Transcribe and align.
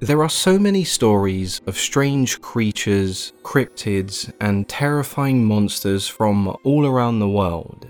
There 0.00 0.22
are 0.22 0.30
so 0.30 0.60
many 0.60 0.84
stories 0.84 1.60
of 1.66 1.76
strange 1.76 2.40
creatures, 2.40 3.32
cryptids, 3.42 4.32
and 4.40 4.68
terrifying 4.68 5.44
monsters 5.44 6.06
from 6.06 6.56
all 6.62 6.86
around 6.86 7.18
the 7.18 7.28
world. 7.28 7.88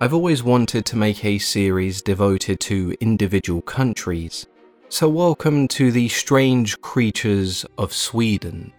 I've 0.00 0.14
always 0.14 0.42
wanted 0.42 0.84
to 0.86 0.96
make 0.96 1.24
a 1.24 1.38
series 1.38 2.02
devoted 2.02 2.58
to 2.58 2.96
individual 2.98 3.62
countries, 3.62 4.48
so 4.88 5.08
welcome 5.08 5.68
to 5.68 5.92
the 5.92 6.08
strange 6.08 6.80
creatures 6.80 7.64
of 7.78 7.92
Sweden. 7.92 8.72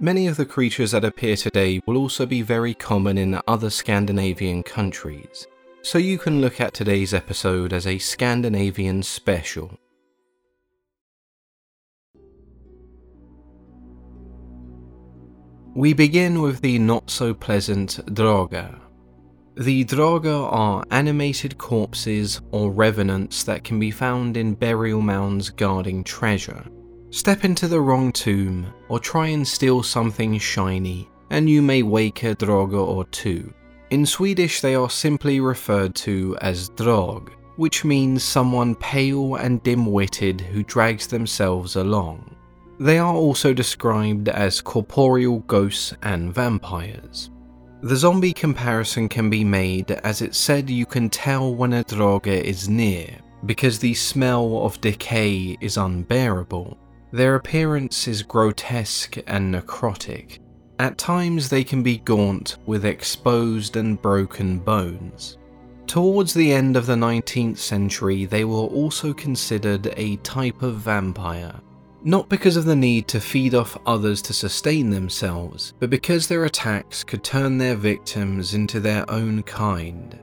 Many 0.00 0.26
of 0.26 0.38
the 0.38 0.46
creatures 0.46 0.92
that 0.92 1.04
appear 1.04 1.36
today 1.36 1.82
will 1.84 1.98
also 1.98 2.24
be 2.24 2.40
very 2.40 2.72
common 2.72 3.18
in 3.18 3.38
other 3.46 3.68
Scandinavian 3.68 4.62
countries, 4.62 5.46
so 5.82 5.98
you 5.98 6.16
can 6.16 6.40
look 6.40 6.58
at 6.58 6.72
today's 6.72 7.12
episode 7.12 7.74
as 7.74 7.86
a 7.86 7.98
Scandinavian 7.98 9.02
special. 9.02 9.78
We 15.76 15.92
begin 15.92 16.40
with 16.40 16.60
the 16.60 16.78
not 16.78 17.10
so 17.10 17.34
pleasant 17.34 17.98
Draugr. 18.14 18.78
The 19.56 19.84
Draugr 19.84 20.52
are 20.52 20.84
animated 20.92 21.58
corpses 21.58 22.40
or 22.52 22.70
revenants 22.70 23.42
that 23.42 23.64
can 23.64 23.80
be 23.80 23.90
found 23.90 24.36
in 24.36 24.54
burial 24.54 25.00
mounds 25.00 25.50
guarding 25.50 26.04
treasure. 26.04 26.64
Step 27.10 27.44
into 27.44 27.66
the 27.66 27.80
wrong 27.80 28.12
tomb 28.12 28.72
or 28.88 29.00
try 29.00 29.26
and 29.26 29.46
steal 29.46 29.82
something 29.82 30.38
shiny, 30.38 31.08
and 31.30 31.50
you 31.50 31.60
may 31.60 31.82
wake 31.82 32.22
a 32.22 32.36
Draugr 32.36 32.74
or 32.74 33.04
two. 33.06 33.52
In 33.90 34.06
Swedish, 34.06 34.60
they 34.60 34.76
are 34.76 34.88
simply 34.88 35.40
referred 35.40 35.96
to 35.96 36.36
as 36.40 36.68
Drog, 36.68 37.32
which 37.56 37.84
means 37.84 38.22
someone 38.22 38.76
pale 38.76 39.34
and 39.34 39.60
dim 39.64 39.86
witted 39.86 40.40
who 40.40 40.62
drags 40.62 41.08
themselves 41.08 41.74
along. 41.74 42.36
They 42.80 42.98
are 42.98 43.14
also 43.14 43.52
described 43.54 44.28
as 44.28 44.60
corporeal 44.60 45.40
ghosts 45.40 45.94
and 46.02 46.34
vampires. 46.34 47.30
The 47.82 47.96
zombie 47.96 48.32
comparison 48.32 49.08
can 49.08 49.30
be 49.30 49.44
made 49.44 49.90
as 49.90 50.22
it's 50.22 50.38
said 50.38 50.70
you 50.70 50.86
can 50.86 51.10
tell 51.10 51.54
when 51.54 51.72
a 51.74 51.84
Draugr 51.84 52.42
is 52.42 52.68
near, 52.68 53.18
because 53.46 53.78
the 53.78 53.94
smell 53.94 54.64
of 54.64 54.80
decay 54.80 55.56
is 55.60 55.76
unbearable. 55.76 56.78
Their 57.12 57.36
appearance 57.36 58.08
is 58.08 58.22
grotesque 58.22 59.18
and 59.26 59.54
necrotic. 59.54 60.38
At 60.80 60.98
times 60.98 61.48
they 61.48 61.62
can 61.62 61.82
be 61.82 61.98
gaunt 61.98 62.56
with 62.66 62.84
exposed 62.84 63.76
and 63.76 64.00
broken 64.02 64.58
bones. 64.58 65.38
Towards 65.86 66.34
the 66.34 66.52
end 66.52 66.76
of 66.76 66.86
the 66.86 66.96
19th 66.96 67.58
century, 67.58 68.24
they 68.24 68.44
were 68.44 68.66
also 68.66 69.12
considered 69.12 69.92
a 69.96 70.16
type 70.16 70.62
of 70.62 70.76
vampire, 70.76 71.60
not 72.04 72.28
because 72.28 72.56
of 72.56 72.66
the 72.66 72.76
need 72.76 73.08
to 73.08 73.20
feed 73.20 73.54
off 73.54 73.78
others 73.86 74.20
to 74.20 74.34
sustain 74.34 74.90
themselves, 74.90 75.72
but 75.80 75.88
because 75.88 76.28
their 76.28 76.44
attacks 76.44 77.02
could 77.02 77.24
turn 77.24 77.56
their 77.56 77.74
victims 77.74 78.52
into 78.52 78.78
their 78.78 79.10
own 79.10 79.42
kind. 79.42 80.18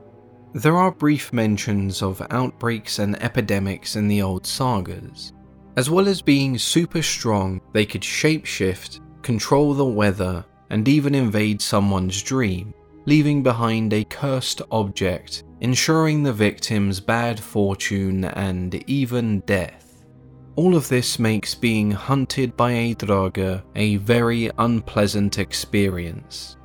There 0.54 0.76
are 0.76 0.92
brief 0.92 1.32
mentions 1.32 2.02
of 2.02 2.24
outbreaks 2.30 3.00
and 3.00 3.20
epidemics 3.20 3.96
in 3.96 4.06
the 4.06 4.22
old 4.22 4.46
sagas. 4.46 5.32
As 5.76 5.90
well 5.90 6.06
as 6.06 6.22
being 6.22 6.56
super 6.56 7.02
strong, 7.02 7.60
they 7.72 7.86
could 7.86 8.02
shapeshift, 8.02 9.00
control 9.22 9.74
the 9.74 9.84
weather, 9.84 10.44
and 10.70 10.86
even 10.86 11.14
invade 11.14 11.60
someone's 11.60 12.22
dream, 12.22 12.74
leaving 13.06 13.42
behind 13.42 13.92
a 13.92 14.04
cursed 14.04 14.62
object, 14.70 15.42
ensuring 15.60 16.22
the 16.22 16.32
victim's 16.32 17.00
bad 17.00 17.40
fortune 17.40 18.24
and 18.26 18.74
even 18.88 19.40
death. 19.40 19.91
All 20.54 20.76
of 20.76 20.88
this 20.88 21.18
makes 21.18 21.54
being 21.54 21.90
hunted 21.90 22.56
by 22.58 22.72
a 22.72 22.94
Draugr 22.94 23.62
a 23.74 23.96
very 23.96 24.50
unpleasant 24.58 25.38
experience. 25.38 26.56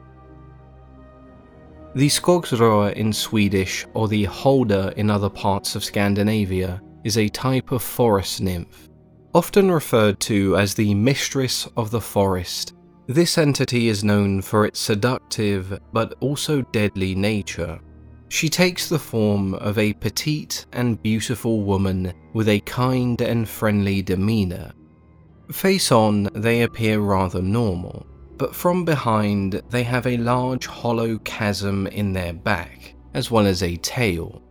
The 1.96 2.10
Skogsröa 2.10 2.94
in 2.94 3.14
Swedish, 3.14 3.86
or 3.94 4.10
the 4.10 4.26
Huldra 4.26 4.94
in 4.98 5.10
other 5.10 5.30
parts 5.30 5.76
of 5.76 5.86
Scandinavia, 5.86 6.82
is 7.06 7.18
a 7.18 7.30
type 7.30 7.72
of 7.72 7.82
forest 7.82 8.42
nymph. 8.42 8.90
Often 9.34 9.72
referred 9.72 10.20
to 10.22 10.58
as 10.58 10.74
the 10.74 10.94
mistress 10.94 11.68
of 11.78 11.90
the 11.90 12.02
forest, 12.02 12.74
this 13.08 13.38
entity 13.38 13.88
is 13.88 14.04
known 14.04 14.42
for 14.42 14.66
its 14.66 14.82
seductive 14.82 15.80
but 15.94 16.14
also 16.20 16.62
deadly 16.74 17.16
nature. 17.16 17.80
She 18.30 18.50
takes 18.50 18.90
the 18.90 19.00
form 19.00 19.54
of 19.56 19.78
a 19.78 19.94
petite 19.94 20.66
and 20.74 21.02
beautiful 21.02 21.62
woman 21.62 22.14
with 22.34 22.50
a 22.50 22.60
kind 22.62 23.20
and 23.22 23.48
friendly 23.48 24.02
demeanour. 24.02 24.74
Face 25.52 25.92
on, 25.94 26.30
they 26.34 26.64
appear 26.64 27.00
rather 27.00 27.42
normal, 27.42 28.06
but 28.38 28.54
from 28.54 28.84
behind, 28.84 29.62
they 29.70 29.84
have 29.84 30.06
a 30.06 30.18
large 30.18 30.68
hollow 30.68 31.18
chasm 31.20 31.88
in 31.88 32.12
their 32.12 32.34
back, 32.34 32.96
as 33.14 33.32
well 33.32 33.48
as 33.48 33.64
a 33.64 33.78
tail. 33.78 34.42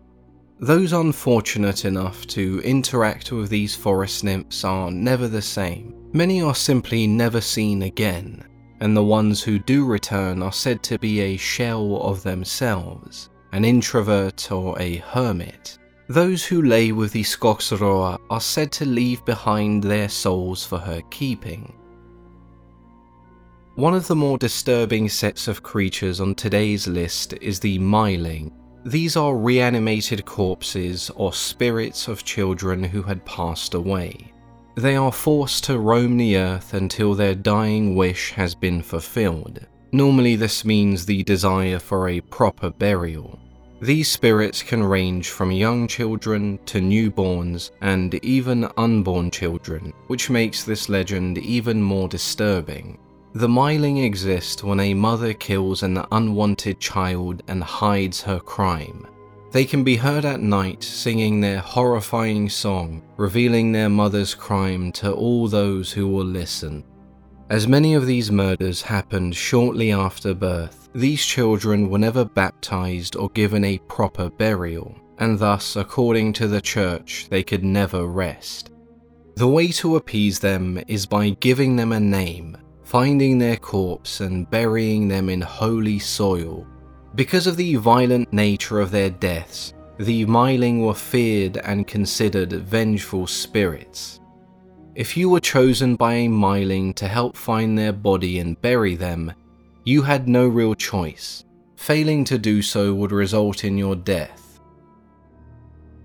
Those 0.59 0.95
unfortunate 0.95 1.85
enough 1.85 2.27
to 2.29 2.63
interact 2.65 3.31
with 3.31 3.51
these 3.51 3.77
forest 3.77 4.25
nymphs 4.25 4.65
are 4.65 4.91
never 4.91 5.29
the 5.29 5.43
same. 5.43 5.95
Many 6.15 6.41
are 6.41 6.55
simply 6.55 7.07
never 7.07 7.43
seen 7.43 7.83
again, 7.83 8.43
and 8.81 8.97
the 8.97 9.05
ones 9.05 9.43
who 9.43 9.59
do 9.59 9.85
return 9.85 10.43
are 10.43 10.53
said 10.53 10.83
to 10.85 10.99
be 10.99 11.21
a 11.21 11.37
shell 11.37 11.99
of 12.01 12.23
themselves 12.23 13.29
an 13.53 13.65
introvert 13.65 14.51
or 14.51 14.79
a 14.81 14.97
hermit. 14.97 15.79
Those 16.09 16.45
who 16.45 16.63
lay 16.63 16.93
with 16.93 17.13
the 17.13 17.23
Skogsröa 17.23 18.19
are 18.31 18.41
said 18.41 18.71
to 18.73 18.85
leave 18.85 19.25
behind 19.25 19.83
their 19.83 20.09
souls 20.09 20.65
for 20.65 20.79
her 20.79 21.03
keeping. 21.11 21.73
One 23.75 23.95
of 23.95 24.07
the 24.07 24.17
more 24.17 24.39
disturbing 24.39 25.09
sets 25.09 25.49
of 25.49 25.63
creatures 25.63 26.21
on 26.21 26.35
today's 26.35 26.87
list 26.87 27.35
is 27.41 27.61
the 27.61 27.79
Myling. 27.79 28.53
These 28.85 29.17
are 29.17 29.37
reanimated 29.37 30.25
corpses 30.25 31.11
or 31.17 31.33
spirits 31.33 32.09
of 32.09 32.25
children 32.25 32.85
who 32.85 33.03
had 33.03 33.25
passed 33.27 33.75
away. 33.75 34.33
They 34.77 34.95
are 34.95 35.13
forced 35.13 35.65
to 35.65 35.79
roam 35.79 36.17
the 36.17 36.37
earth 36.37 36.73
until 36.73 37.15
their 37.15 37.35
dying 37.35 37.97
wish 37.97 38.31
has 38.33 38.55
been 38.55 38.81
fulfilled. 38.81 39.67
Normally, 39.93 40.37
this 40.37 40.65
means 40.65 41.07
the 41.07 41.23
desire 41.23 41.79
for 41.79 42.09
a 42.09 42.21
proper 42.21 42.71
burial. 42.71 43.39
These 43.81 44.09
spirits 44.09 44.63
can 44.63 44.83
range 44.83 45.29
from 45.29 45.53
young 45.53 45.87
children 45.87 46.59
to 46.67 46.81
newborns 46.81 47.71
and 47.83 48.15
even 48.25 48.71
unborn 48.79 49.31
children, 49.31 49.93
which 50.07 50.31
makes 50.31 50.65
this 50.65 50.89
legend 50.89 51.39
even 51.39 51.83
more 51.83 52.09
disturbing. 52.09 52.99
The 53.35 53.49
Myling 53.49 54.03
exist 54.03 54.65
when 54.65 54.81
a 54.81 54.95
mother 54.95 55.35
kills 55.35 55.83
an 55.83 56.03
unwanted 56.11 56.81
child 56.81 57.43
and 57.49 57.63
hides 57.63 58.23
her 58.23 58.41
crime. 58.41 59.07
They 59.53 59.67
can 59.67 59.85
be 59.85 59.97
heard 59.97 60.25
at 60.25 60.41
night 60.41 60.83
singing 60.83 61.41
their 61.41 61.59
horrifying 61.59 62.49
song, 62.49 63.03
revealing 63.19 63.73
their 63.73 63.91
mother's 63.91 64.35
crime 64.35 64.91
to 64.93 65.13
all 65.13 65.49
those 65.49 65.93
who 65.93 66.09
will 66.09 66.25
listen. 66.25 66.83
As 67.49 67.69
many 67.69 67.95
of 67.95 68.07
these 68.07 68.33
murders 68.33 68.83
happened 68.83 69.37
shortly 69.37 69.93
after 69.93 70.35
birth, 70.35 70.89
these 70.95 71.25
children 71.25 71.89
were 71.89 71.99
never 71.99 72.25
baptized 72.25 73.15
or 73.15 73.31
given 73.31 73.65
a 73.65 73.79
proper 73.87 74.29
burial, 74.31 74.97
and 75.19 75.39
thus, 75.39 75.77
according 75.77 76.33
to 76.35 76.49
the 76.49 76.61
church, 76.61 77.29
they 77.31 77.45
could 77.45 77.63
never 77.63 78.07
rest. 78.07 78.73
The 79.37 79.47
way 79.47 79.69
to 79.69 79.95
appease 79.95 80.41
them 80.41 80.83
is 80.89 81.07
by 81.07 81.31
giving 81.39 81.77
them 81.77 81.93
a 81.93 82.01
name, 82.01 82.57
finding 82.83 83.39
their 83.39 83.57
corpse 83.57 84.21
and 84.21 84.51
burying 84.51 85.07
them 85.07 85.29
in 85.29 85.41
holy 85.41 86.01
soil. 86.01 86.67
Because 87.15 87.47
of 87.47 87.57
the 87.57 87.77
violent 87.77 88.33
nature 88.33 88.81
of 88.81 88.91
their 88.91 89.11
deaths, 89.11 89.73
the 89.99 90.27
Myling 90.27 90.85
were 90.85 90.95
feared 90.95 91.59
and 91.59 91.87
considered 91.87 92.53
vengeful 92.53 93.29
spirits. 93.29 94.19
If 94.97 95.15
you 95.15 95.29
were 95.29 95.41
chosen 95.41 95.95
by 95.95 96.15
a 96.15 96.27
Myling 96.27 96.95
to 96.95 97.07
help 97.07 97.37
find 97.37 97.79
their 97.79 97.93
body 97.93 98.39
and 98.39 98.59
bury 98.63 98.95
them, 98.95 99.31
you 99.85 100.01
had 100.01 100.27
no 100.27 100.49
real 100.49 100.75
choice. 100.75 101.45
Failing 101.77 102.25
to 102.25 102.39
do 102.39 102.63
so 102.63 102.95
would 102.95 103.13
result 103.13 103.63
in 103.63 103.77
your 103.77 103.95
death. 103.95 104.59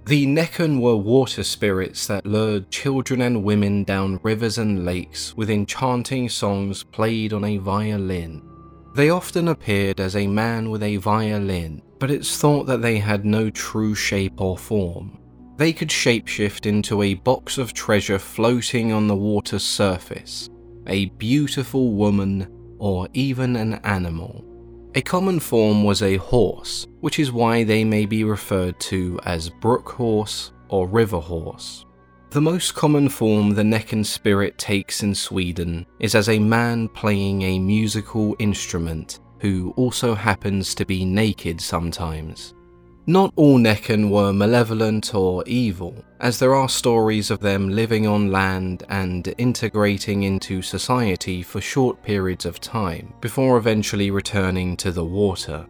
The 0.07 0.25
Neckan 0.25 0.81
were 0.81 0.97
water 0.97 1.41
spirits 1.43 2.05
that 2.07 2.25
lured 2.25 2.69
children 2.69 3.21
and 3.21 3.45
women 3.45 3.85
down 3.85 4.19
rivers 4.23 4.57
and 4.57 4.83
lakes 4.83 5.37
with 5.37 5.49
enchanting 5.49 6.27
songs 6.27 6.83
played 6.83 7.31
on 7.31 7.45
a 7.45 7.59
violin. 7.59 8.41
They 8.93 9.09
often 9.09 9.47
appeared 9.47 10.01
as 10.01 10.17
a 10.17 10.27
man 10.27 10.69
with 10.69 10.83
a 10.83 10.97
violin, 10.97 11.81
but 11.97 12.11
it's 12.11 12.37
thought 12.37 12.65
that 12.65 12.81
they 12.81 12.97
had 12.97 13.23
no 13.23 13.49
true 13.51 13.95
shape 13.95 14.41
or 14.41 14.57
form. 14.57 15.17
They 15.61 15.73
could 15.73 15.89
shapeshift 15.89 16.65
into 16.65 17.03
a 17.03 17.13
box 17.13 17.59
of 17.59 17.71
treasure 17.71 18.17
floating 18.17 18.91
on 18.91 19.07
the 19.07 19.15
water's 19.15 19.61
surface, 19.61 20.49
a 20.87 21.05
beautiful 21.19 21.91
woman, 21.91 22.47
or 22.79 23.07
even 23.13 23.55
an 23.55 23.75
animal. 23.83 24.43
A 24.95 25.03
common 25.03 25.39
form 25.39 25.83
was 25.83 26.01
a 26.01 26.17
horse, 26.17 26.87
which 27.01 27.19
is 27.19 27.31
why 27.31 27.63
they 27.63 27.83
may 27.83 28.07
be 28.07 28.23
referred 28.23 28.79
to 28.79 29.19
as 29.23 29.51
brook 29.51 29.87
horse 29.87 30.51
or 30.69 30.87
river 30.87 31.19
horse. 31.19 31.85
The 32.31 32.41
most 32.41 32.73
common 32.73 33.07
form 33.07 33.51
the 33.51 33.61
Neckan 33.61 34.03
spirit 34.03 34.57
takes 34.57 35.03
in 35.03 35.13
Sweden 35.13 35.85
is 35.99 36.15
as 36.15 36.29
a 36.29 36.39
man 36.39 36.87
playing 36.87 37.43
a 37.43 37.59
musical 37.59 38.35
instrument 38.39 39.19
who 39.37 39.75
also 39.77 40.15
happens 40.15 40.73
to 40.73 40.87
be 40.87 41.05
naked 41.05 41.61
sometimes. 41.61 42.55
Not 43.11 43.33
all 43.35 43.57
Neckan 43.59 44.09
were 44.09 44.31
malevolent 44.31 45.13
or 45.13 45.43
evil, 45.45 45.93
as 46.21 46.39
there 46.39 46.55
are 46.55 46.69
stories 46.69 47.29
of 47.29 47.41
them 47.41 47.67
living 47.67 48.07
on 48.07 48.31
land 48.31 48.83
and 48.87 49.33
integrating 49.37 50.23
into 50.23 50.61
society 50.61 51.43
for 51.43 51.59
short 51.59 52.01
periods 52.03 52.45
of 52.45 52.61
time 52.61 53.13
before 53.19 53.57
eventually 53.57 54.11
returning 54.11 54.77
to 54.77 54.93
the 54.93 55.03
water. 55.03 55.65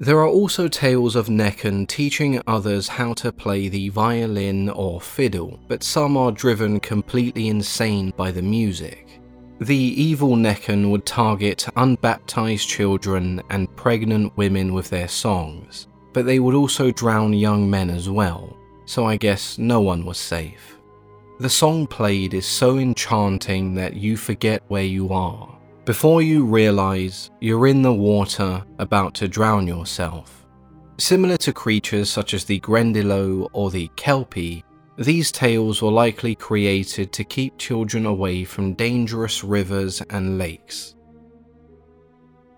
There 0.00 0.18
are 0.18 0.28
also 0.28 0.68
tales 0.68 1.16
of 1.16 1.28
Neckan 1.28 1.88
teaching 1.88 2.42
others 2.46 2.88
how 2.88 3.14
to 3.14 3.32
play 3.32 3.68
the 3.68 3.88
violin 3.88 4.68
or 4.68 5.00
fiddle, 5.00 5.58
but 5.68 5.82
some 5.82 6.18
are 6.18 6.30
driven 6.30 6.78
completely 6.78 7.48
insane 7.48 8.12
by 8.18 8.30
the 8.30 8.42
music. 8.42 9.18
The 9.62 9.74
evil 9.74 10.36
Neckan 10.36 10.90
would 10.90 11.06
target 11.06 11.66
unbaptized 11.74 12.68
children 12.68 13.40
and 13.48 13.74
pregnant 13.76 14.36
women 14.36 14.74
with 14.74 14.90
their 14.90 15.08
songs, 15.08 15.86
but 16.12 16.26
they 16.26 16.38
would 16.38 16.54
also 16.54 16.90
drown 16.90 17.32
young 17.32 17.68
men 17.68 17.90
as 17.90 18.08
well, 18.08 18.56
so 18.84 19.06
I 19.06 19.16
guess 19.16 19.58
no 19.58 19.80
one 19.80 20.04
was 20.04 20.18
safe. 20.18 20.78
The 21.40 21.50
song 21.50 21.86
played 21.86 22.34
is 22.34 22.46
so 22.46 22.78
enchanting 22.78 23.74
that 23.74 23.96
you 23.96 24.16
forget 24.16 24.62
where 24.68 24.84
you 24.84 25.12
are. 25.12 25.58
Before 25.84 26.22
you 26.22 26.44
realize 26.44 27.30
you're 27.40 27.66
in 27.66 27.82
the 27.82 27.92
water 27.92 28.64
about 28.78 29.14
to 29.14 29.26
drown 29.26 29.66
yourself. 29.66 30.46
Similar 30.98 31.36
to 31.38 31.52
creatures 31.52 32.08
such 32.08 32.34
as 32.34 32.44
the 32.44 32.60
Grindylow 32.60 33.48
or 33.52 33.70
the 33.70 33.88
Kelpie, 33.96 34.64
these 34.98 35.32
tales 35.32 35.82
were 35.82 35.90
likely 35.90 36.36
created 36.36 37.12
to 37.12 37.24
keep 37.24 37.58
children 37.58 38.06
away 38.06 38.44
from 38.44 38.74
dangerous 38.74 39.42
rivers 39.42 40.00
and 40.10 40.38
lakes. 40.38 40.94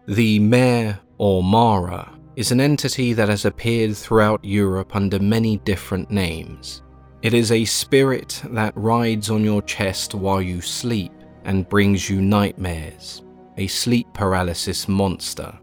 The 0.06 0.40
Mare 0.40 0.98
or 1.16 1.42
Mara 1.42 2.12
is 2.36 2.50
an 2.50 2.60
entity 2.60 3.12
that 3.12 3.28
has 3.28 3.44
appeared 3.44 3.96
throughout 3.96 4.44
Europe 4.44 4.96
under 4.96 5.18
many 5.18 5.58
different 5.58 6.10
names. 6.10 6.82
It 7.22 7.32
is 7.34 7.52
a 7.52 7.64
spirit 7.64 8.42
that 8.50 8.76
rides 8.76 9.30
on 9.30 9.44
your 9.44 9.62
chest 9.62 10.14
while 10.14 10.42
you 10.42 10.60
sleep 10.60 11.12
and 11.44 11.68
brings 11.68 12.10
you 12.10 12.20
nightmares, 12.20 13.22
a 13.56 13.66
sleep 13.66 14.08
paralysis 14.12 14.88
monster. 14.88 15.58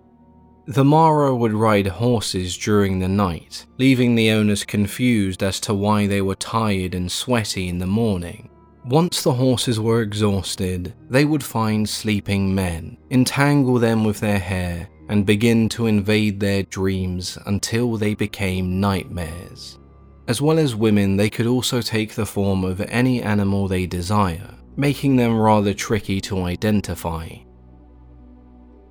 The 0.66 0.86
Mara 0.86 1.36
would 1.36 1.54
ride 1.54 1.88
horses 1.88 2.58
during 2.58 3.00
the 3.00 3.08
night, 3.08 3.66
leaving 3.78 4.16
the 4.16 4.32
owners 4.32 4.64
confused 4.64 5.44
as 5.44 5.60
to 5.62 5.74
why 5.74 6.08
they 6.08 6.22
were 6.22 6.36
tired 6.36 6.96
and 6.96 7.12
sweaty 7.12 7.68
in 7.68 7.80
the 7.80 7.88
morning. 7.88 8.50
Once 8.86 9.22
the 9.22 9.34
horses 9.34 9.80
were 9.80 10.02
exhausted, 10.02 10.94
they 11.10 11.26
would 11.26 11.44
find 11.44 11.88
sleeping 11.88 12.56
men, 12.56 12.98
entangle 13.12 13.78
them 13.78 14.04
with 14.04 14.20
their 14.20 14.40
hair, 14.40 14.88
and 15.12 15.26
begin 15.26 15.68
to 15.68 15.88
invade 15.88 16.40
their 16.40 16.64
dreams 16.64 17.38
until 17.46 17.98
they 17.98 18.16
became 18.16 18.80
nightmares. 18.80 19.78
As 20.30 20.42
well 20.42 20.58
as 20.58 20.74
women, 20.74 21.18
they 21.18 21.30
could 21.30 21.48
also 21.48 21.82
take 21.82 22.16
the 22.16 22.26
form 22.26 22.64
of 22.64 22.80
any 22.80 23.22
animal 23.22 23.68
they 23.68 23.86
desire, 23.86 24.56
making 24.78 25.18
them 25.18 25.38
rather 25.38 25.74
tricky 25.74 26.22
to 26.22 26.44
identify. 26.44 27.28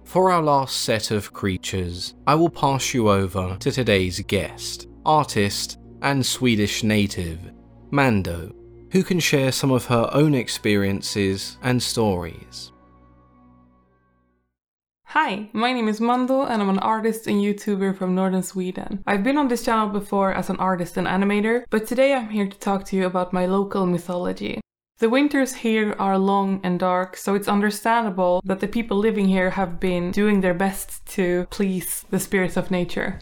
For 0.05 0.31
our 0.31 0.43
last 0.43 0.82
set 0.82 1.11
of 1.11 1.32
creatures, 1.32 2.12
I 2.26 2.34
will 2.34 2.50
pass 2.50 2.93
you 2.93 3.08
over 3.08 3.56
to 3.58 3.72
today's 3.72 4.20
guest, 4.20 4.88
artist, 5.06 5.78
and 6.02 6.25
Swedish 6.25 6.84
native, 6.84 7.38
Mando, 7.90 8.52
who 8.93 9.02
can 9.02 9.20
share 9.20 9.52
some 9.52 9.70
of 9.70 9.87
her 9.87 10.11
own 10.12 10.34
experiences 10.34 11.56
and 11.62 11.82
stories. 11.82 12.72
Hi, 15.15 15.49
my 15.53 15.73
name 15.73 15.89
is 15.89 16.01
Mando 16.01 16.45
and 16.45 16.62
I'm 16.62 16.69
an 16.69 16.79
artist 16.79 17.27
and 17.27 17.43
YouTuber 17.43 17.97
from 17.97 18.15
northern 18.15 18.45
Sweden. 18.45 19.03
I've 19.09 19.25
been 19.25 19.39
on 19.39 19.49
this 19.49 19.65
channel 19.65 19.89
before 19.89 20.33
as 20.33 20.49
an 20.49 20.57
artist 20.59 20.97
and 20.97 21.09
animator, 21.09 21.65
but 21.69 21.85
today 21.85 22.15
I'm 22.15 22.29
here 22.29 22.47
to 22.47 22.59
talk 22.61 22.85
to 22.85 22.97
you 22.97 23.07
about 23.07 23.33
my 23.33 23.45
local 23.45 23.87
mythology. 23.87 24.61
The 25.01 25.11
winters 25.11 25.53
here 25.53 25.97
are 25.99 26.17
long 26.17 26.61
and 26.62 26.79
dark, 26.79 27.17
so 27.17 27.35
it's 27.35 27.49
understandable 27.49 28.41
that 28.45 28.61
the 28.61 28.69
people 28.69 28.99
living 28.99 29.27
here 29.27 29.51
have 29.51 29.81
been 29.81 30.12
doing 30.12 30.43
their 30.43 30.55
best 30.55 31.05
to 31.07 31.49
please 31.51 32.05
the 32.11 32.21
spirits 32.21 32.56
of 32.56 32.71
nature. 32.71 33.19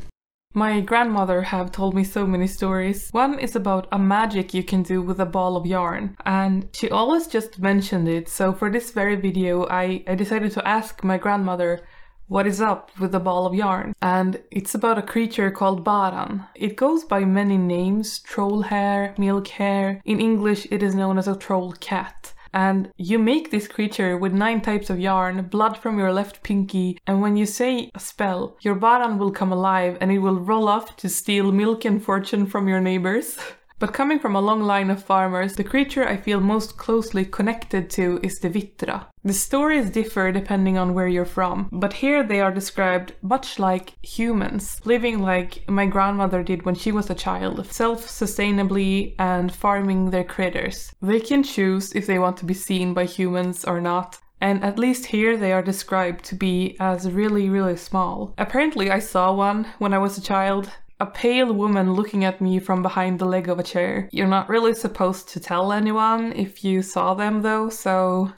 My 0.54 0.80
grandmother 0.80 1.42
have 1.42 1.72
told 1.72 1.94
me 1.94 2.04
so 2.04 2.26
many 2.26 2.46
stories. 2.46 3.10
One 3.10 3.38
is 3.38 3.54
about 3.54 3.86
a 3.92 3.98
magic 3.98 4.54
you 4.54 4.64
can 4.64 4.82
do 4.82 5.02
with 5.02 5.20
a 5.20 5.26
ball 5.26 5.56
of 5.56 5.66
yarn, 5.66 6.16
and 6.24 6.68
she 6.72 6.90
always 6.90 7.26
just 7.26 7.58
mentioned 7.58 8.08
it. 8.08 8.30
So 8.30 8.54
for 8.54 8.70
this 8.70 8.90
very 8.90 9.14
video, 9.14 9.66
I, 9.68 10.02
I 10.08 10.14
decided 10.14 10.52
to 10.52 10.66
ask 10.66 11.04
my 11.04 11.18
grandmother 11.18 11.86
what 12.28 12.46
is 12.46 12.60
up 12.60 12.90
with 12.98 13.12
the 13.12 13.20
ball 13.20 13.46
of 13.46 13.54
yarn? 13.54 13.94
And 14.02 14.42
it's 14.50 14.74
about 14.74 14.98
a 14.98 15.02
creature 15.02 15.50
called 15.50 15.84
Baran. 15.84 16.44
It 16.54 16.76
goes 16.76 17.04
by 17.04 17.24
many 17.24 17.56
names 17.56 18.18
troll 18.18 18.62
hare, 18.62 19.14
milk 19.18 19.48
hare. 19.48 20.00
In 20.04 20.20
English, 20.20 20.66
it 20.70 20.82
is 20.82 20.94
known 20.94 21.18
as 21.18 21.28
a 21.28 21.36
troll 21.36 21.72
cat. 21.72 22.32
And 22.58 22.90
you 22.96 23.20
make 23.20 23.52
this 23.52 23.68
creature 23.68 24.18
with 24.18 24.32
nine 24.32 24.60
types 24.60 24.90
of 24.90 24.98
yarn, 24.98 25.42
blood 25.44 25.78
from 25.78 25.96
your 25.96 26.12
left 26.12 26.42
pinky, 26.42 26.98
and 27.06 27.22
when 27.22 27.36
you 27.36 27.46
say 27.46 27.88
a 27.94 28.00
spell, 28.00 28.56
your 28.62 28.74
Baran 28.74 29.16
will 29.16 29.30
come 29.30 29.52
alive 29.52 29.96
and 30.00 30.10
it 30.10 30.18
will 30.18 30.40
roll 30.40 30.66
off 30.66 30.96
to 30.96 31.08
steal 31.08 31.52
milk 31.52 31.84
and 31.84 32.02
fortune 32.02 32.46
from 32.46 32.66
your 32.66 32.80
neighbors. 32.80 33.38
But 33.78 33.92
coming 33.92 34.18
from 34.18 34.34
a 34.34 34.40
long 34.40 34.62
line 34.62 34.90
of 34.90 35.04
farmers, 35.04 35.54
the 35.54 35.62
creature 35.62 36.06
I 36.06 36.16
feel 36.16 36.40
most 36.40 36.76
closely 36.76 37.24
connected 37.24 37.88
to 37.90 38.18
is 38.24 38.40
the 38.40 38.50
Vitra. 38.50 39.06
The 39.22 39.32
stories 39.32 39.90
differ 39.90 40.32
depending 40.32 40.76
on 40.76 40.94
where 40.94 41.06
you're 41.06 41.24
from, 41.24 41.68
but 41.70 41.92
here 41.92 42.24
they 42.24 42.40
are 42.40 42.50
described 42.50 43.12
much 43.22 43.58
like 43.58 43.94
humans, 44.02 44.80
living 44.84 45.20
like 45.20 45.68
my 45.68 45.86
grandmother 45.86 46.42
did 46.42 46.64
when 46.64 46.74
she 46.74 46.90
was 46.90 47.08
a 47.08 47.14
child, 47.14 47.66
self 47.66 48.08
sustainably 48.08 49.14
and 49.18 49.54
farming 49.54 50.10
their 50.10 50.24
critters. 50.24 50.92
They 51.00 51.20
can 51.20 51.42
choose 51.42 51.92
if 51.92 52.06
they 52.06 52.18
want 52.18 52.36
to 52.38 52.46
be 52.46 52.54
seen 52.54 52.94
by 52.94 53.04
humans 53.04 53.64
or 53.64 53.80
not, 53.80 54.18
and 54.40 54.64
at 54.64 54.78
least 54.78 55.06
here 55.06 55.36
they 55.36 55.52
are 55.52 55.62
described 55.62 56.24
to 56.26 56.34
be 56.34 56.76
as 56.80 57.10
really, 57.10 57.48
really 57.48 57.76
small. 57.76 58.34
Apparently, 58.38 58.90
I 58.90 58.98
saw 58.98 59.32
one 59.32 59.66
when 59.78 59.94
I 59.94 59.98
was 59.98 60.18
a 60.18 60.22
child, 60.22 60.70
a 61.00 61.06
pale 61.06 61.52
woman 61.52 61.92
looking 61.92 62.24
at 62.24 62.40
me 62.40 62.58
from 62.58 62.82
behind 62.82 63.18
the 63.18 63.24
leg 63.24 63.48
of 63.48 63.58
a 63.58 63.62
chair. 63.62 64.08
You're 64.12 64.26
not 64.26 64.48
really 64.48 64.74
supposed 64.74 65.28
to 65.30 65.40
tell 65.40 65.72
anyone 65.72 66.32
if 66.32 66.64
you 66.64 66.82
saw 66.82 67.14
them 67.14 67.42
though, 67.42 67.68
so 67.68 68.32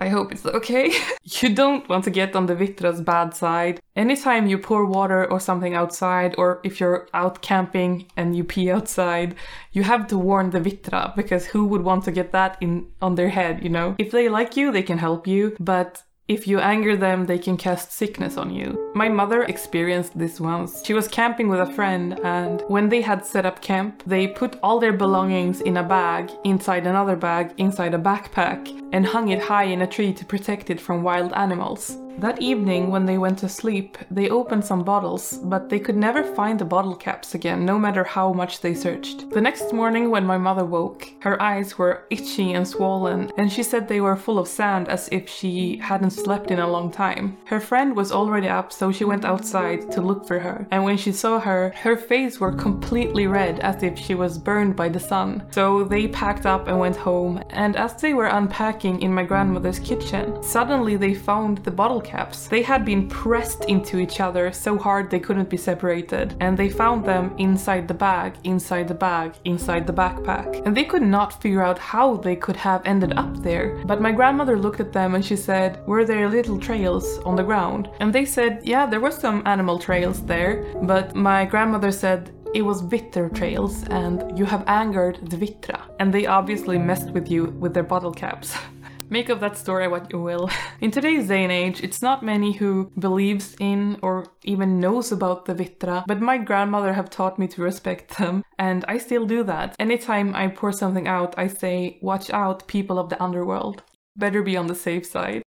I 0.00 0.08
hope 0.08 0.32
it's 0.32 0.44
okay. 0.44 0.92
you 1.22 1.54
don't 1.54 1.88
want 1.88 2.04
to 2.04 2.10
get 2.10 2.36
on 2.36 2.46
the 2.46 2.54
Vitra's 2.54 3.00
bad 3.00 3.34
side. 3.34 3.80
Anytime 3.94 4.46
you 4.46 4.58
pour 4.58 4.84
water 4.84 5.30
or 5.30 5.40
something 5.40 5.74
outside, 5.74 6.34
or 6.36 6.60
if 6.64 6.80
you're 6.80 7.08
out 7.14 7.40
camping 7.40 8.06
and 8.16 8.36
you 8.36 8.44
pee 8.44 8.70
outside, 8.70 9.34
you 9.72 9.84
have 9.84 10.06
to 10.08 10.18
warn 10.18 10.50
the 10.50 10.60
Vitra 10.60 11.14
because 11.16 11.46
who 11.46 11.66
would 11.66 11.82
want 11.82 12.04
to 12.04 12.12
get 12.12 12.32
that 12.32 12.58
in 12.60 12.86
on 13.00 13.14
their 13.14 13.30
head, 13.30 13.62
you 13.62 13.70
know? 13.70 13.94
If 13.98 14.10
they 14.10 14.28
like 14.28 14.56
you, 14.56 14.70
they 14.70 14.82
can 14.82 14.98
help 14.98 15.26
you, 15.26 15.56
but 15.58 16.02
If 16.28 16.48
you 16.48 16.58
anger 16.58 16.96
them, 16.96 17.26
they 17.26 17.38
can 17.38 17.56
cast 17.56 17.92
sickness 17.92 18.36
on 18.36 18.52
you. 18.52 18.90
My 18.96 19.08
mother 19.08 19.44
experienced 19.44 20.18
this 20.18 20.40
once. 20.40 20.84
She 20.84 20.92
was 20.92 21.06
camping 21.06 21.48
with 21.48 21.60
a 21.60 21.72
friend, 21.72 22.18
and 22.24 22.62
when 22.66 22.88
they 22.88 23.00
had 23.00 23.24
set 23.24 23.46
up 23.46 23.62
camp, 23.62 24.02
they 24.06 24.26
put 24.26 24.58
all 24.60 24.80
their 24.80 24.92
belongings 24.92 25.60
in 25.60 25.76
a 25.76 25.84
bag, 25.84 26.32
inside 26.42 26.84
another 26.84 27.14
bag, 27.14 27.54
inside 27.58 27.94
a 27.94 27.98
backpack, 27.98 28.66
and 28.92 29.06
hung 29.06 29.28
it 29.28 29.40
high 29.40 29.64
in 29.64 29.82
a 29.82 29.86
tree 29.86 30.12
to 30.14 30.24
protect 30.24 30.68
it 30.68 30.80
from 30.80 31.04
wild 31.04 31.32
animals. 31.34 31.96
That 32.18 32.40
evening, 32.40 32.90
when 32.90 33.04
they 33.04 33.18
went 33.18 33.38
to 33.40 33.48
sleep, 33.48 33.98
they 34.10 34.30
opened 34.30 34.64
some 34.64 34.82
bottles, 34.84 35.38
but 35.44 35.68
they 35.68 35.78
could 35.78 35.96
never 35.96 36.22
find 36.22 36.58
the 36.58 36.64
bottle 36.64 36.94
caps 36.94 37.34
again, 37.34 37.66
no 37.66 37.78
matter 37.78 38.04
how 38.04 38.32
much 38.32 38.60
they 38.60 38.72
searched. 38.72 39.28
The 39.30 39.40
next 39.40 39.74
morning, 39.74 40.10
when 40.10 40.24
my 40.24 40.38
mother 40.38 40.64
woke, 40.64 41.12
her 41.20 41.40
eyes 41.42 41.76
were 41.76 42.04
itchy 42.08 42.54
and 42.54 42.66
swollen, 42.66 43.30
and 43.36 43.52
she 43.52 43.62
said 43.62 43.86
they 43.86 44.00
were 44.00 44.16
full 44.16 44.38
of 44.38 44.48
sand 44.48 44.88
as 44.88 45.10
if 45.12 45.28
she 45.28 45.76
hadn't 45.76 46.10
slept 46.10 46.50
in 46.50 46.58
a 46.58 46.66
long 46.66 46.90
time. 46.90 47.36
Her 47.44 47.60
friend 47.60 47.94
was 47.94 48.12
already 48.12 48.48
up, 48.48 48.72
so 48.72 48.90
she 48.90 49.04
went 49.04 49.26
outside 49.26 49.90
to 49.92 50.00
look 50.00 50.26
for 50.26 50.38
her, 50.38 50.66
and 50.70 50.84
when 50.84 50.96
she 50.96 51.12
saw 51.12 51.38
her, 51.38 51.74
her 51.82 51.98
face 51.98 52.40
were 52.40 52.52
completely 52.52 53.26
red 53.26 53.60
as 53.60 53.82
if 53.82 53.98
she 53.98 54.14
was 54.14 54.38
burned 54.38 54.74
by 54.74 54.88
the 54.88 55.00
sun. 55.00 55.42
So 55.50 55.84
they 55.84 56.08
packed 56.08 56.46
up 56.46 56.66
and 56.66 56.80
went 56.80 56.96
home, 56.96 57.42
and 57.50 57.76
as 57.76 57.94
they 58.00 58.14
were 58.14 58.26
unpacking 58.26 59.02
in 59.02 59.12
my 59.12 59.24
grandmother's 59.24 59.78
kitchen, 59.78 60.42
suddenly 60.42 60.96
they 60.96 61.12
found 61.12 61.58
the 61.58 61.70
bottle 61.70 62.00
caps. 62.06 62.48
They 62.48 62.62
had 62.62 62.84
been 62.84 63.08
pressed 63.08 63.64
into 63.64 63.98
each 63.98 64.20
other 64.20 64.52
so 64.52 64.78
hard 64.78 65.10
they 65.10 65.20
couldn't 65.20 65.50
be 65.50 65.56
separated, 65.56 66.34
and 66.40 66.56
they 66.56 66.70
found 66.70 67.04
them 67.04 67.34
inside 67.38 67.88
the 67.88 68.00
bag, 68.08 68.34
inside 68.44 68.88
the 68.88 68.94
bag, 68.94 69.34
inside 69.44 69.86
the 69.86 69.92
backpack. 69.92 70.64
And 70.64 70.76
they 70.76 70.84
could 70.84 71.02
not 71.02 71.42
figure 71.42 71.62
out 71.62 71.78
how 71.78 72.16
they 72.16 72.36
could 72.36 72.56
have 72.56 72.82
ended 72.84 73.12
up 73.16 73.42
there. 73.42 73.68
But 73.84 74.00
my 74.00 74.12
grandmother 74.12 74.56
looked 74.58 74.80
at 74.80 74.92
them 74.92 75.14
and 75.14 75.24
she 75.24 75.36
said, 75.36 75.84
Were 75.86 76.04
there 76.04 76.28
little 76.28 76.58
trails 76.58 77.18
on 77.24 77.36
the 77.36 77.48
ground? 77.50 77.90
And 78.00 78.12
they 78.12 78.24
said, 78.24 78.60
Yeah, 78.62 78.86
there 78.86 79.00
were 79.00 79.10
some 79.10 79.42
animal 79.44 79.78
trails 79.78 80.24
there, 80.24 80.64
but 80.82 81.14
my 81.14 81.44
grandmother 81.44 81.92
said, 81.92 82.32
it 82.54 82.62
was 82.62 82.80
Vitter 82.80 83.28
trails, 83.34 83.84
and 83.88 84.38
you 84.38 84.46
have 84.46 84.64
angered 84.66 85.18
the 85.30 85.36
Vitra. 85.36 85.78
And 86.00 86.10
they 86.14 86.24
obviously 86.24 86.78
messed 86.78 87.10
with 87.10 87.30
you 87.30 87.46
with 87.60 87.74
their 87.74 87.82
bottle 87.82 88.12
caps. 88.12 88.56
Make 89.08 89.28
of 89.28 89.38
that 89.40 89.56
story 89.56 89.86
what 89.86 90.12
you 90.12 90.20
will. 90.20 90.50
In 90.80 90.90
today's 90.90 91.28
day 91.28 91.44
and 91.44 91.52
age, 91.52 91.80
it's 91.82 92.02
not 92.02 92.24
many 92.24 92.52
who 92.52 92.90
believes 92.98 93.54
in 93.60 93.98
or 94.02 94.26
even 94.42 94.80
knows 94.80 95.12
about 95.12 95.44
the 95.44 95.54
Vitra, 95.54 96.04
but 96.06 96.20
my 96.20 96.38
grandmother 96.38 96.92
have 96.92 97.08
taught 97.08 97.38
me 97.38 97.46
to 97.48 97.62
respect 97.62 98.18
them, 98.18 98.42
and 98.58 98.84
I 98.88 98.98
still 98.98 99.24
do 99.24 99.44
that. 99.44 99.76
Anytime 99.78 100.34
I 100.34 100.48
pour 100.48 100.72
something 100.72 101.06
out, 101.06 101.34
I 101.38 101.46
say, 101.46 101.98
watch 102.02 102.30
out, 102.30 102.66
people 102.66 102.98
of 102.98 103.08
the 103.08 103.22
underworld. 103.22 103.84
Better 104.16 104.42
be 104.42 104.56
on 104.56 104.66
the 104.66 104.74
safe 104.74 105.06
side. 105.06 105.42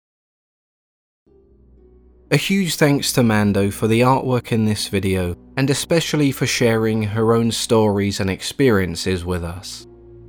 A 2.31 2.37
huge 2.37 2.75
thanks 2.75 3.13
to 3.13 3.23
Mando 3.23 3.71
for 3.71 3.87
the 3.87 4.01
artwork 4.01 4.51
in 4.51 4.65
this 4.65 4.89
video, 4.89 5.37
and 5.57 5.71
especially 5.71 6.33
for 6.33 6.47
sharing 6.47 7.05
her 7.05 7.33
own 7.33 7.53
stories 7.53 8.19
and 8.19 8.29
experiences 8.29 9.25
with 9.25 9.45
us. 9.45 9.87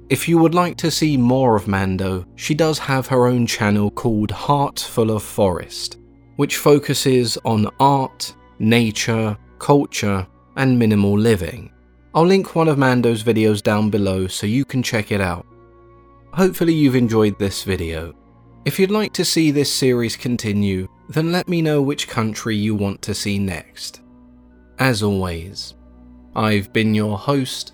If 0.07 0.29
you 0.29 0.37
would 0.37 0.53
like 0.53 0.77
to 0.77 0.91
see 0.91 1.17
more 1.17 1.55
of 1.55 1.67
Mando, 1.67 2.27
she 2.35 2.53
does 2.53 2.77
have 2.77 3.07
her 3.07 3.25
own 3.25 3.47
channel 3.47 3.89
called 3.89 4.29
Heart 4.29 4.79
Full 4.79 5.09
of 5.09 5.23
Forest, 5.23 5.97
which 6.35 6.57
focuses 6.57 7.39
on 7.43 7.67
art, 7.79 8.35
nature, 8.59 9.35
culture, 9.57 10.27
and 10.57 10.77
minimal 10.77 11.17
living. 11.17 11.71
I'll 12.13 12.25
link 12.25 12.55
one 12.55 12.67
of 12.67 12.77
Mando's 12.77 13.23
videos 13.23 13.63
down 13.63 13.89
below 13.89 14.27
so 14.27 14.45
you 14.45 14.63
can 14.63 14.83
check 14.83 15.11
it 15.11 15.21
out. 15.21 15.47
Hopefully 16.33 16.73
you've 16.73 16.95
enjoyed 16.95 17.39
this 17.39 17.63
video. 17.63 18.13
If 18.63 18.79
you'd 18.79 18.91
like 18.91 19.13
to 19.13 19.25
see 19.25 19.49
this 19.49 19.73
series 19.73 20.15
continue, 20.15 20.87
then 21.09 21.31
let 21.31 21.47
me 21.47 21.63
know 21.63 21.81
which 21.81 22.07
country 22.07 22.55
you 22.55 22.75
want 22.75 23.01
to 23.03 23.15
see 23.15 23.39
next. 23.39 24.01
As 24.77 25.01
always, 25.01 25.73
I've 26.35 26.71
been 26.73 26.93
your 26.93 27.17
host, 27.17 27.73